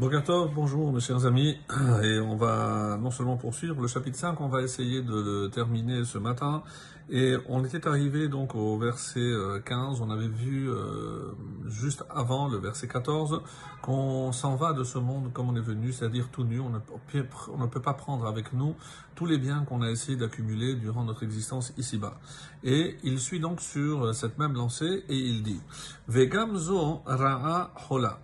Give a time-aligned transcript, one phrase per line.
[0.00, 1.56] Bonjour mes chers amis,
[2.04, 6.04] et on va non seulement poursuivre le chapitre 5, on va essayer de le terminer
[6.04, 6.62] ce matin,
[7.10, 9.28] et on était arrivé donc au verset
[9.64, 11.32] 15, on avait vu euh,
[11.66, 13.42] juste avant le verset 14
[13.82, 17.66] qu'on s'en va de ce monde comme on est venu, c'est-à-dire tout nu, on ne,
[17.66, 18.76] peut, pas prendre avec nous
[19.16, 22.20] tous les biens qu'on a essayé d'accumuler durant notre existence ici-bas.
[22.62, 25.60] Et il suit donc sur cette même lancée et il dit,
[26.06, 28.20] Vegamzo ra'a hola.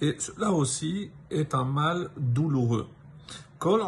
[0.00, 2.86] Et cela aussi est un mal douloureux.
[3.58, 3.80] Kol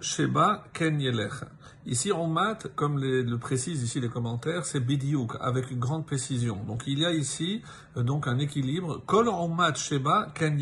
[0.00, 1.00] sheba ken
[1.86, 6.58] Ici, mat, comme le précisent ici les commentaires, c'est bidiouk, avec une grande précision.
[6.66, 7.62] Donc il y a ici
[7.96, 9.00] euh, donc un équilibre.
[9.06, 9.30] Kol
[9.76, 10.58] sheba ken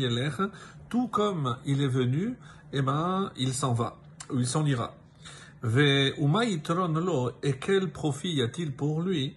[0.89, 2.37] tout comme il est venu,
[2.71, 3.97] eh ben, il s'en va,
[4.31, 4.95] ou il s'en ira.
[5.63, 9.35] Ve lo, et quel profit y a-t-il pour lui,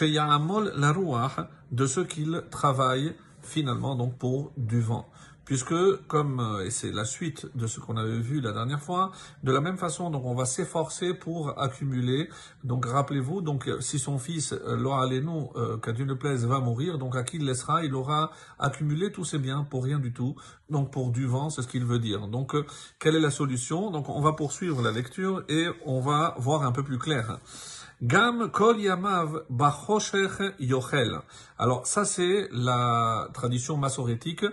[0.00, 0.94] la
[1.70, 5.06] de ce qu'il travaille finalement donc pour du vent.
[5.44, 5.74] Puisque,
[6.06, 9.10] comme, euh, et c'est la suite de ce qu'on avait vu la dernière fois,
[9.42, 12.30] de la même façon, donc on va s'efforcer pour accumuler.
[12.64, 16.96] Donc rappelez-vous, donc si son fils, euh, Loa euh, qu'à Dieu ne plaise, va mourir,
[16.96, 20.34] donc à qui il laissera, il aura accumulé tous ses biens pour rien du tout,
[20.70, 22.26] donc pour du vent, c'est ce qu'il veut dire.
[22.28, 22.56] Donc
[22.98, 23.90] quelle est la solution?
[23.90, 27.38] Donc on va poursuivre la lecture et on va voir un peu plus clair.
[28.02, 29.44] Gam kol yamav
[30.58, 31.20] yochel.
[31.58, 34.44] Alors ça c'est la tradition massorétique.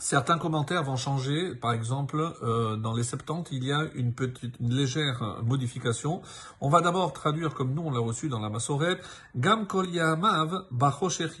[0.00, 1.56] Certains commentaires vont changer.
[1.56, 6.22] Par exemple, euh, dans les Septante, il y a une petite, une légère modification.
[6.60, 9.00] On va d'abord traduire comme nous on l'a reçu dans la Massorette.
[9.34, 10.66] Gam kol yamav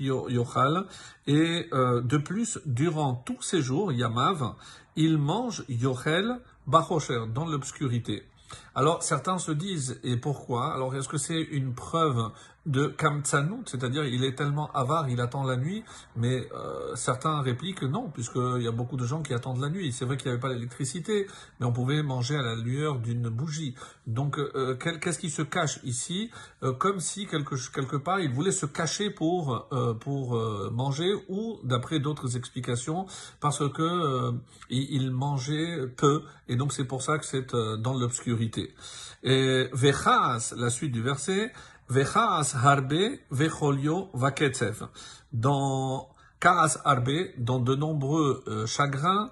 [0.00, 0.86] yochal.
[1.26, 4.54] Et euh, de plus, durant tous ces jours, yamav,
[4.96, 8.24] il mange yochel bachosher dans l'obscurité.
[8.74, 10.74] Alors certains se disent, et pourquoi?
[10.74, 12.30] Alors est-ce que c'est une preuve
[12.68, 15.84] de Kamtsanout, c'est-à-dire il est tellement avare, il attend la nuit,
[16.16, 19.90] mais euh, certains répliquent non, puisqu'il y a beaucoup de gens qui attendent la nuit.
[19.90, 21.26] C'est vrai qu'il n'y avait pas l'électricité,
[21.58, 23.74] mais on pouvait manger à la lueur d'une bougie.
[24.06, 26.30] Donc euh, qu'est-ce qui se cache ici?
[26.62, 29.68] Euh, Comme si quelque, quelque part il voulait se cacher pour,
[30.00, 30.38] pour
[30.70, 33.06] manger, ou d'après d'autres explications,
[33.40, 34.32] parce que
[34.68, 38.74] il, mangeait peu, et donc c'est pour ça que c'est dans l'obscurité.
[39.22, 41.52] Et Vechas, la suite du verset,
[41.88, 44.88] Vechas harbe vecholio vaketzev.
[45.32, 46.08] Dans
[46.40, 49.30] Kaas harbe, dans de nombreux euh, chagrins,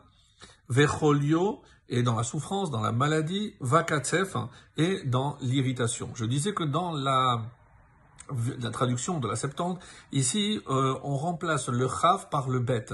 [0.69, 4.35] vecholio et dans la souffrance, dans la maladie, vakatsev
[4.77, 6.11] et dans l'irritation.
[6.15, 7.43] Je disais que dans la
[8.73, 9.79] traduction de la Septante,
[10.11, 12.93] ici, euh, on remplace le chaf par le bête.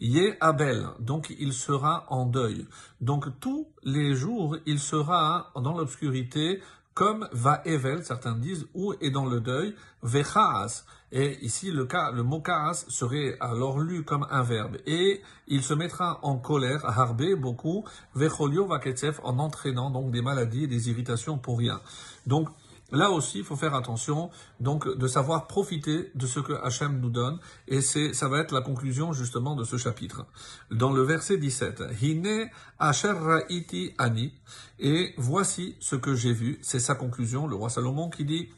[0.00, 2.66] Yé Abel, donc il sera en deuil.
[3.00, 6.60] Donc tous les jours, il sera dans l'obscurité,
[6.94, 10.84] comme va Evel, certains disent, ou est dans le deuil, vechaas.
[11.14, 14.78] Et ici, le, cas, le mot kaas serait alors lu comme un verbe.
[14.86, 20.64] Et il se mettra en colère, harbe, beaucoup, vecholio vaketsef, en entraînant donc des maladies
[20.64, 21.80] et des irritations pour rien.
[22.26, 22.48] Donc,
[22.92, 24.30] Là aussi, il faut faire attention,
[24.60, 28.52] donc, de savoir profiter de ce que Hachem nous donne, et c'est, ça va être
[28.52, 30.26] la conclusion, justement, de ce chapitre.
[30.70, 34.34] Dans le verset 17, Hine Asher Ra'iti Ani,
[34.78, 38.50] et voici ce que j'ai vu, c'est sa conclusion, le roi Salomon qui dit,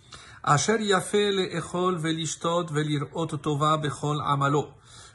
[0.43, 4.67] Asher le Echol Velishtot Velirot Tova Bechol Amalo.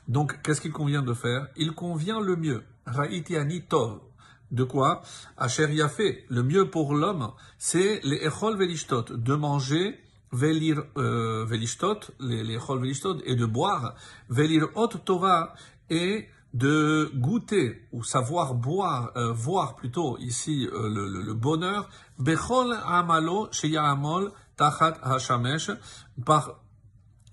[0.08, 1.50] Donc, qu'est-ce qu'il convient de faire?
[1.58, 2.64] Il convient le mieux.
[2.88, 4.00] Ani Tov
[4.52, 5.02] de quoi
[5.38, 10.00] Asher Yafé, le mieux pour l'homme, c'est les Echol Velishtot, de manger
[10.32, 13.96] Velir euh, Velishtot, les, Echol Velishtot, et de boire
[14.30, 15.54] Velir Hot Torah,
[15.90, 23.50] et de goûter ou savoir boire, euh, voir plutôt ici euh, le, bonheur, Bechol Amalo
[23.52, 25.72] Sheyamol Tachat Hashamesh,
[26.26, 26.60] par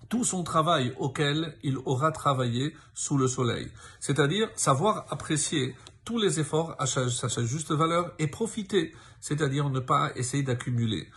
[0.09, 3.71] tout son travail auquel il aura travaillé sous le soleil.
[4.01, 5.75] C'est-à-dire savoir apprécier
[6.07, 7.09] tous les efforts à sa,
[7.45, 11.11] juste valeur et profiter, c'est-à-dire ne pas essayer d'accumuler.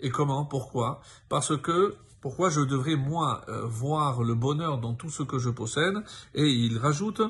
[0.00, 1.00] Et comment, pourquoi?
[1.28, 5.50] Parce que, pourquoi je devrais moi euh, voir le bonheur dans tout ce que je
[5.50, 5.96] possède?
[6.34, 7.20] Et il rajoute,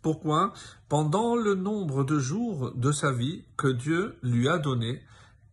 [0.00, 0.54] pourquoi?
[0.88, 5.02] Pendant le nombre de jours de sa vie que Dieu lui a donné,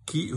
[0.06, 0.31] qui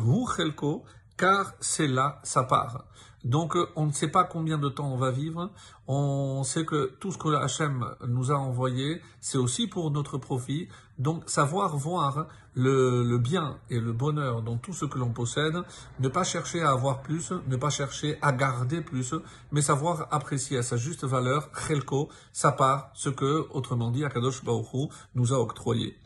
[1.17, 2.85] car c'est là sa part.
[3.25, 5.51] Donc euh, on ne sait pas combien de temps on va vivre,
[5.87, 10.69] on sait que tout ce que Hachem nous a envoyé, c'est aussi pour notre profit.
[10.99, 15.57] Donc savoir voir le, bien et le bonheur dans tout ce que l'on possède,
[16.01, 19.15] ne pas chercher à avoir plus, ne pas chercher à garder plus,
[19.53, 24.45] mais savoir apprécier à sa juste valeur, chelko, sa part, ce que, autrement dit, Akadosh
[24.45, 25.97] Baruch nous a octroyé.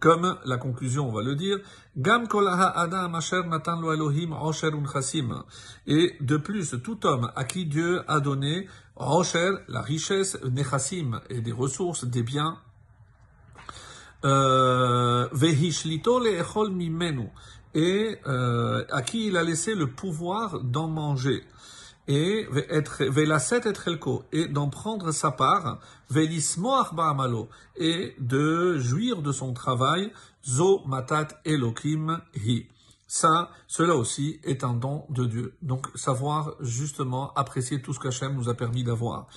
[0.00, 1.58] Comme la conclusion, on va le dire,
[1.96, 2.28] Gam
[3.48, 4.32] natan Elohim
[5.86, 10.38] Et de plus, tout homme à qui Dieu a donné la richesse,
[11.30, 12.58] et des ressources, des biens.
[14.24, 15.28] Euh,
[17.74, 21.44] et euh, à qui il a laissé le pouvoir d'en manger
[22.08, 22.48] et
[24.48, 25.78] d'en prendre sa part,
[27.76, 30.10] et de jouir de son travail,
[30.44, 32.66] zo matat elokim hi.
[33.10, 35.56] Ça, cela aussi est un don de Dieu.
[35.62, 39.28] Donc, savoir justement apprécier tout ce qu'Hachem nous a permis d'avoir.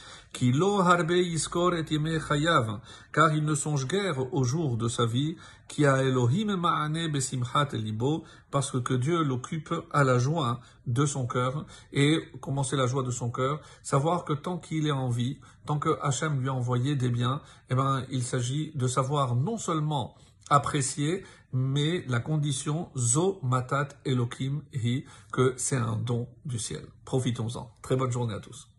[3.13, 5.37] car il ne songe guère au jour de sa vie,
[5.69, 11.25] qui a Elohim ma'ane besimchat libo, parce que Dieu l'occupe à la joie de son
[11.25, 11.65] cœur.
[11.93, 13.61] Et comment c'est la joie de son cœur?
[13.83, 17.41] Savoir que tant qu'il est en vie, tant que Hachem lui a envoyé des biens,
[17.69, 20.13] eh ben, il s'agit de savoir non seulement
[20.49, 21.23] apprécier,
[21.53, 26.85] mais la condition zo matat elokim hi, que c'est un don du ciel.
[27.05, 27.71] Profitons-en.
[27.81, 28.70] Très bonne journée à tous.